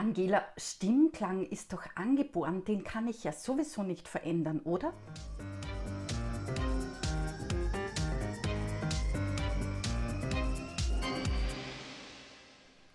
[0.00, 4.94] Angela, Stimmklang ist doch angeboren, den kann ich ja sowieso nicht verändern, oder?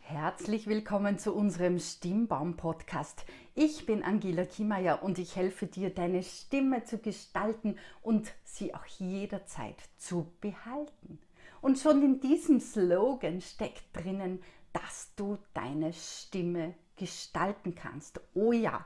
[0.01, 3.23] Herzlich willkommen zu unserem Stimmbaum-Podcast.
[3.53, 8.85] Ich bin Angela Kiemeyer und ich helfe dir, deine Stimme zu gestalten und sie auch
[8.97, 11.19] jederzeit zu behalten.
[11.61, 14.41] Und schon in diesem Slogan steckt drinnen,
[14.73, 18.19] dass du deine Stimme gestalten kannst.
[18.33, 18.85] Oh ja,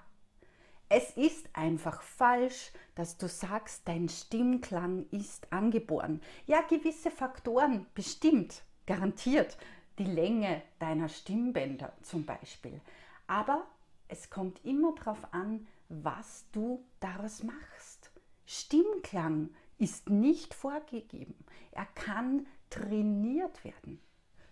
[0.92, 6.20] es ist einfach falsch, dass du sagst, dein Stimmklang ist angeboren.
[6.48, 9.56] Ja, gewisse Faktoren bestimmt, garantiert.
[10.00, 12.82] Die Länge deiner Stimmbänder zum Beispiel.
[13.28, 13.68] Aber
[14.08, 18.10] es kommt immer darauf an, was du daraus machst.
[18.48, 21.36] Stimmklang ist nicht vorgegeben.
[21.72, 24.02] Er kann trainiert werden.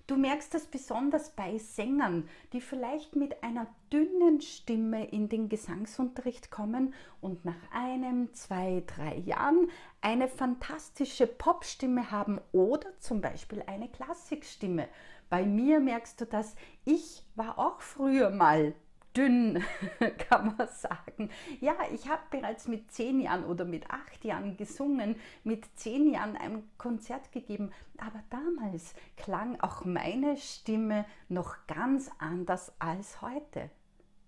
[0.08, 6.50] Du merkst das besonders bei Sängern, die vielleicht mit einer dünnen Stimme in den Gesangsunterricht
[6.50, 13.90] kommen und nach einem, zwei, drei Jahren eine fantastische Popstimme haben oder zum Beispiel eine
[13.90, 14.88] Klassikstimme.
[15.30, 18.74] Bei mir merkst du das, ich war auch früher mal
[19.18, 19.64] dünn,
[20.30, 21.30] kann man sagen.
[21.60, 26.38] Ja, ich habe bereits mit zehn Jahren oder mit acht Jahren gesungen, mit zehn Jahren
[26.38, 33.72] ein Konzert gegeben, aber damals klang auch meine Stimme noch ganz anders als heute.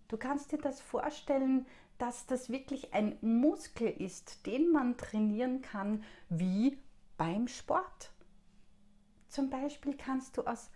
[0.07, 1.67] Du kannst dir das vorstellen,
[1.99, 6.79] dass das wirklich ein Muskel ist, den man trainieren kann, wie
[7.17, 8.11] beim Sport.
[9.27, 10.71] Zum Beispiel kannst du aus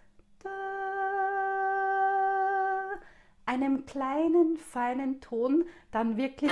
[3.54, 6.52] einem kleinen, feinen Ton dann wirklich.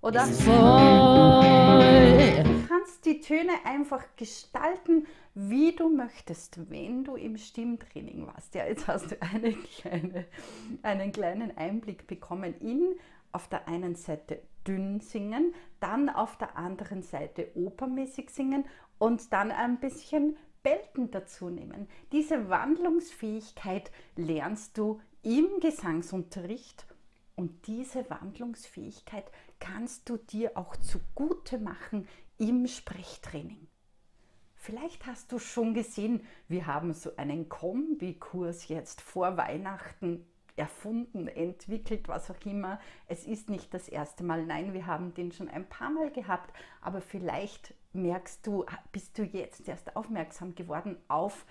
[0.00, 1.82] Oder voll.
[2.42, 8.54] Du kannst die Töne einfach gestalten, wie du möchtest, wenn du im Stimmtraining warst.
[8.54, 10.24] Ja, jetzt hast du eine kleine,
[10.82, 12.94] einen kleinen Einblick bekommen in
[13.32, 18.64] auf der einen Seite dünn singen, dann auf der anderen Seite opermäßig singen
[18.98, 21.88] und dann ein bisschen Belten dazu nehmen.
[22.12, 26.86] Diese Wandlungsfähigkeit lernst du im Gesangsunterricht
[27.36, 32.06] und diese Wandlungsfähigkeit kannst du dir auch zugute machen
[32.38, 33.66] im Sprechtraining.
[34.54, 40.26] Vielleicht hast du schon gesehen, wir haben so einen Kombikurs jetzt vor Weihnachten
[40.60, 42.78] erfunden, entwickelt, was auch immer.
[43.08, 46.54] Es ist nicht das erste Mal, nein, wir haben den schon ein paar Mal gehabt,
[46.82, 51.46] aber vielleicht merkst du, bist du jetzt erst aufmerksam geworden auf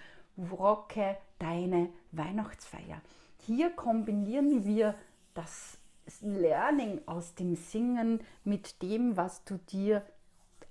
[0.52, 3.02] Rocke deine Weihnachtsfeier.
[3.40, 4.94] Hier kombinieren wir
[5.34, 5.80] das
[6.22, 10.04] Learning aus dem Singen mit dem, was du dir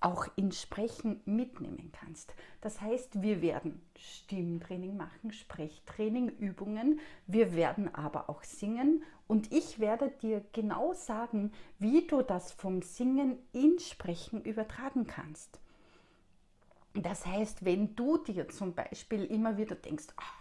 [0.00, 2.34] auch in Sprechen mitnehmen kannst.
[2.60, 9.78] Das heißt, wir werden Stimmtraining machen, Sprechtraining, Übungen, wir werden aber auch singen und ich
[9.78, 15.58] werde dir genau sagen, wie du das vom Singen in Sprechen übertragen kannst.
[16.94, 20.38] Das heißt, wenn du dir zum Beispiel immer wieder denkst, oh,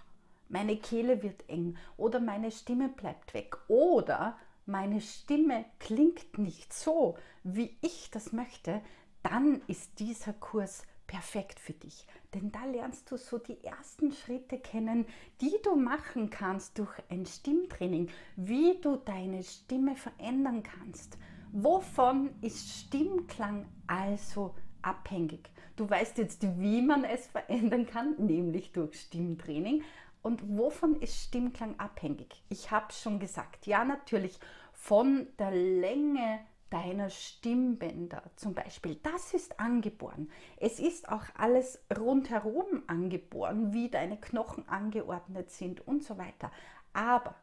[0.50, 7.18] meine Kehle wird eng oder meine Stimme bleibt weg oder meine Stimme klingt nicht so,
[7.44, 8.82] wie ich das möchte,
[9.30, 12.06] dann ist dieser Kurs perfekt für dich.
[12.34, 15.06] Denn da lernst du so die ersten Schritte kennen,
[15.42, 21.18] die du machen kannst durch ein Stimmtraining, wie du deine Stimme verändern kannst.
[21.52, 25.50] Wovon ist Stimmklang also abhängig?
[25.76, 29.84] Du weißt jetzt, wie man es verändern kann, nämlich durch Stimmtraining.
[30.22, 32.44] Und wovon ist Stimmklang abhängig?
[32.50, 34.40] Ich habe schon gesagt, ja natürlich
[34.74, 36.40] von der Länge
[36.70, 40.30] deiner Stimmbänder zum Beispiel, das ist angeboren.
[40.58, 46.52] Es ist auch alles rundherum angeboren, wie deine Knochen angeordnet sind und so weiter.
[46.94, 47.36] Aber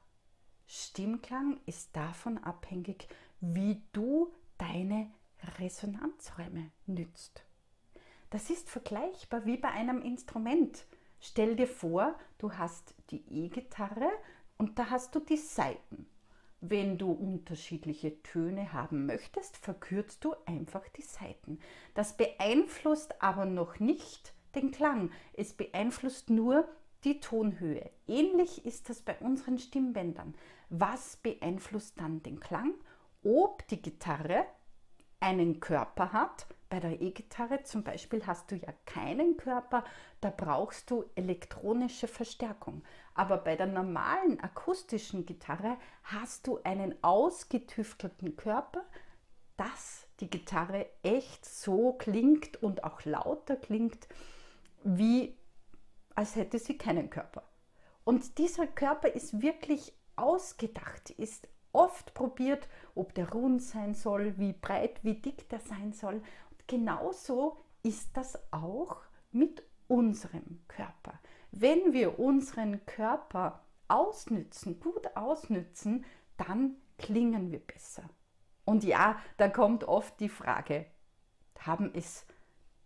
[0.66, 3.08] Stimmklang ist davon abhängig,
[3.40, 5.10] wie du deine
[5.58, 7.44] Resonanzräume nützt.
[8.30, 10.86] Das ist vergleichbar wie bei einem Instrument.
[11.20, 14.10] Stell dir vor, du hast die E-Gitarre
[14.58, 16.06] und da hast du die Saiten.
[16.66, 21.58] Wenn du unterschiedliche Töne haben möchtest, verkürzt du einfach die Saiten.
[21.92, 25.10] Das beeinflusst aber noch nicht den Klang.
[25.34, 26.66] Es beeinflusst nur
[27.04, 27.90] die Tonhöhe.
[28.08, 30.34] Ähnlich ist das bei unseren Stimmbändern.
[30.70, 32.72] Was beeinflusst dann den Klang?
[33.22, 34.46] Ob die Gitarre
[35.20, 36.46] einen Körper hat.
[36.74, 39.84] Bei der E-Gitarre zum Beispiel hast du ja keinen Körper,
[40.20, 42.82] da brauchst du elektronische Verstärkung.
[43.14, 48.82] Aber bei der normalen akustischen Gitarre hast du einen ausgetüftelten Körper,
[49.56, 54.08] dass die Gitarre echt so klingt und auch lauter klingt,
[54.82, 55.38] wie
[56.16, 57.44] als hätte sie keinen Körper.
[58.02, 64.54] Und dieser Körper ist wirklich ausgedacht, ist oft probiert, ob der rund sein soll, wie
[64.54, 66.22] breit, wie dick der sein soll.
[66.66, 68.96] Genauso ist das auch
[69.32, 71.18] mit unserem Körper.
[71.50, 76.04] Wenn wir unseren Körper ausnützen, gut ausnützen,
[76.36, 78.08] dann klingen wir besser.
[78.64, 80.86] Und ja, da kommt oft die Frage,
[81.60, 82.26] haben es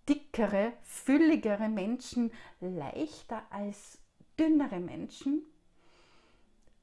[0.08, 3.98] dickere, fülligere Menschen leichter als
[4.38, 5.42] dünnere Menschen?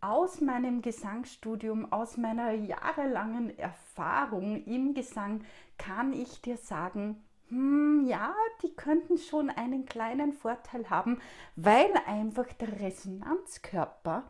[0.06, 5.44] Aus meinem Gesangsstudium, aus meiner jahrelangen Erfahrung im Gesang
[5.80, 11.20] kann ich dir sagen, hm, ja, die könnten schon einen kleinen Vorteil haben,
[11.56, 14.30] weil einfach der Resonanzkörper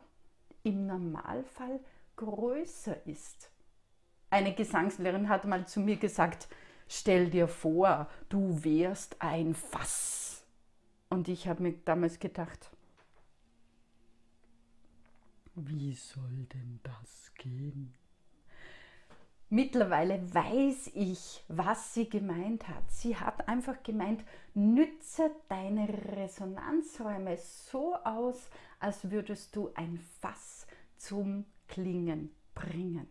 [0.62, 1.80] im Normalfall
[2.16, 3.50] größer ist.
[4.30, 6.48] Eine Gesangslehrerin hat mal zu mir gesagt,
[6.88, 10.46] stell dir vor, du wärst ein Fass.
[11.10, 12.70] Und ich habe mir damals gedacht,
[15.56, 17.94] wie soll denn das gehen?
[19.48, 22.90] Mittlerweile weiß ich, was sie gemeint hat.
[22.90, 24.24] Sie hat einfach gemeint,
[24.54, 28.50] nütze deine Resonanzräume so aus,
[28.80, 30.66] als würdest du ein Fass
[30.96, 33.08] zum Klingen bringen.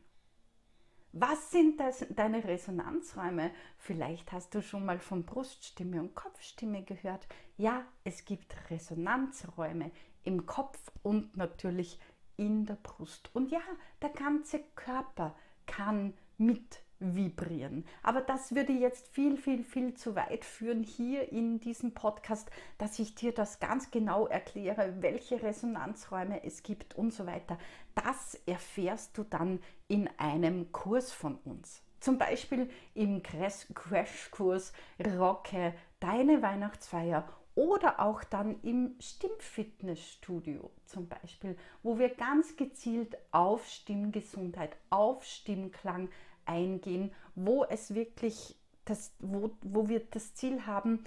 [1.14, 3.52] Was sind das, deine Resonanzräume?
[3.78, 7.26] Vielleicht hast du schon mal von Bruststimme und Kopfstimme gehört.
[7.56, 9.92] Ja, es gibt Resonanzräume
[10.26, 12.02] im Kopf und natürlich
[12.38, 13.30] in der Brust.
[13.34, 13.62] Und ja,
[14.02, 15.36] der ganze Körper
[15.66, 17.86] kann mit vibrieren.
[18.04, 23.00] Aber das würde jetzt viel, viel, viel zu weit führen hier in diesem Podcast, dass
[23.00, 27.58] ich dir das ganz genau erkläre, welche Resonanzräume es gibt und so weiter.
[27.96, 31.82] Das erfährst du dann in einem Kurs von uns.
[32.00, 34.74] Zum Beispiel im Crashkurs
[35.18, 43.66] Rocke deine Weihnachtsfeier oder auch dann im Stimmfitnessstudio zum Beispiel, wo wir ganz gezielt auf
[43.68, 46.10] Stimmgesundheit, auf Stimmklang
[46.46, 51.04] eingehen, wo es wirklich das, wo, wo wir das Ziel haben,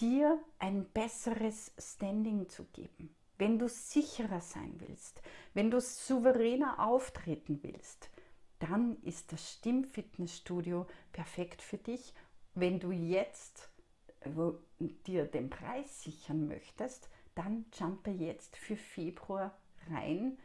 [0.00, 3.14] dir ein besseres Standing zu geben.
[3.38, 5.22] Wenn du sicherer sein willst,
[5.54, 8.10] wenn du souveräner auftreten willst,
[8.58, 12.14] dann ist das Stimmfitnessstudio perfekt für dich.
[12.54, 13.71] Wenn du jetzt
[15.06, 19.56] dir den Preis sichern möchtest, dann jumpe jetzt für Februar
[19.90, 20.38] rein,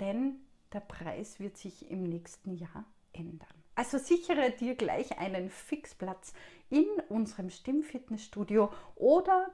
[0.00, 0.40] denn
[0.72, 3.48] der Preis wird sich im nächsten Jahr ändern.
[3.76, 6.32] Also sichere dir gleich einen Fixplatz
[6.70, 9.50] in unserem Stimmfitnessstudio oder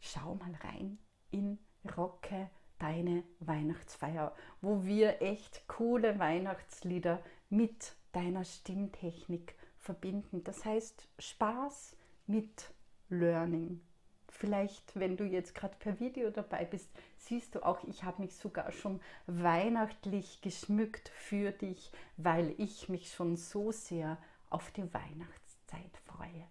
[0.00, 0.98] schau mal rein
[1.30, 1.58] in
[1.96, 9.56] Rocke deine Weihnachtsfeier, wo wir echt coole Weihnachtslieder mit deiner Stimmtechnik
[9.86, 10.44] verbinden.
[10.44, 11.96] Das heißt Spaß
[12.26, 12.70] mit
[13.08, 13.80] Learning.
[14.28, 18.34] Vielleicht, wenn du jetzt gerade per Video dabei bist, siehst du auch, ich habe mich
[18.36, 24.18] sogar schon weihnachtlich geschmückt für dich, weil ich mich schon so sehr
[24.50, 26.46] auf die Weihnachtszeit freue.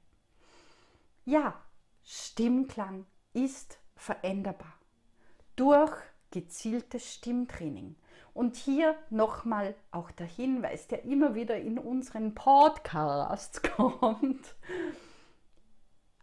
[1.26, 1.62] Ja,
[2.04, 4.74] Stimmklang ist veränderbar
[5.56, 5.94] durch
[6.32, 7.96] gezieltes Stimmtraining.
[8.34, 14.56] Und hier nochmal auch der Hinweis, der immer wieder in unseren Podcasts kommt.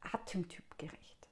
[0.00, 1.28] Atemtypgerecht.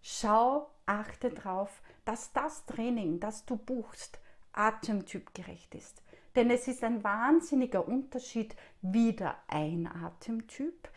[0.00, 4.18] Schau, achte darauf, dass das Training, das du buchst,
[4.52, 6.02] atemtypgerecht ist.
[6.36, 10.88] Denn es ist ein wahnsinniger Unterschied, wie der Einatemtyp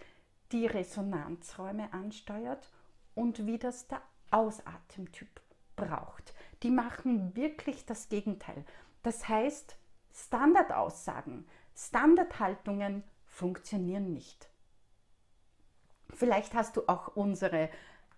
[0.52, 2.72] die Resonanzräume ansteuert
[3.16, 5.42] und wie das der Ausatemtyp
[5.76, 6.34] braucht.
[6.64, 8.66] Die machen wirklich das Gegenteil.
[9.08, 9.78] Das heißt,
[10.12, 14.50] Standardaussagen, Standardhaltungen funktionieren nicht.
[16.14, 17.70] Vielleicht hast du auch unsere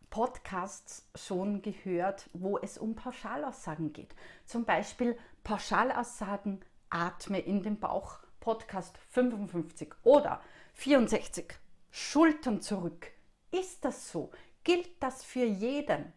[0.10, 4.16] Podcasts schon gehört, wo es um Pauschalaussagen geht.
[4.46, 10.42] Zum Beispiel Pauschalaussagen Atme in den Bauch, Podcast 55 oder
[10.74, 11.54] 64,
[11.92, 13.12] Schultern zurück.
[13.52, 14.32] Ist das so?
[14.64, 16.12] Gilt das für jeden?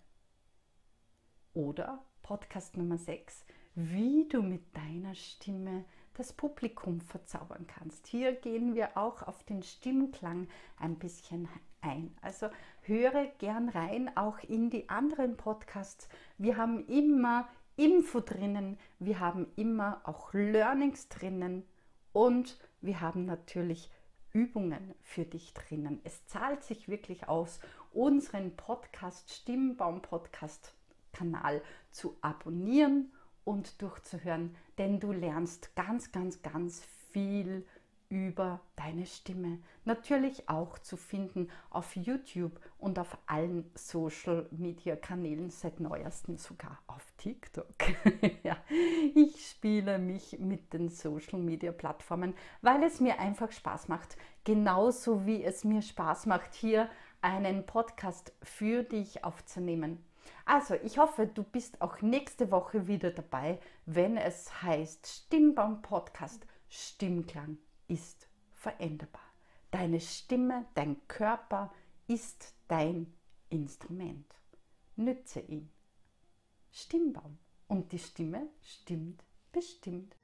[1.52, 8.06] Oder Podcast Nummer 6, wie du mit deiner Stimme das Publikum verzaubern kannst.
[8.06, 11.48] Hier gehen wir auch auf den Stimmklang ein bisschen
[11.80, 12.14] ein.
[12.20, 12.48] Also
[12.82, 16.08] höre gern rein, auch in die anderen Podcasts.
[16.36, 21.64] Wir haben immer Info drinnen, wir haben immer auch Learnings drinnen
[22.12, 23.90] und wir haben natürlich
[24.32, 26.00] Übungen für dich drinnen.
[26.04, 27.60] Es zahlt sich wirklich aus,
[27.92, 30.74] unseren Podcast, Stimmbaum Podcast
[31.12, 33.12] Kanal zu abonnieren
[33.44, 36.82] und durchzuhören, denn du lernst ganz, ganz, ganz
[37.12, 37.66] viel
[38.12, 39.58] über deine Stimme.
[39.86, 46.78] Natürlich auch zu finden auf YouTube und auf allen Social Media Kanälen, seit neuestem sogar
[46.86, 47.74] auf TikTok.
[48.42, 48.58] ja,
[49.14, 54.18] ich spiele mich mit den Social Media Plattformen, weil es mir einfach Spaß macht.
[54.44, 56.90] Genauso wie es mir Spaß macht, hier
[57.22, 60.04] einen Podcast für dich aufzunehmen.
[60.44, 66.46] Also, ich hoffe, du bist auch nächste Woche wieder dabei, wenn es heißt Stimmbaum Podcast
[66.68, 69.20] Stimmklang ist veränderbar.
[69.70, 71.72] Deine Stimme, dein Körper
[72.06, 73.12] ist dein
[73.48, 74.26] Instrument.
[74.96, 75.70] Nütze ihn.
[76.70, 77.38] Stimmbaum.
[77.68, 80.16] Und die Stimme stimmt bestimmt.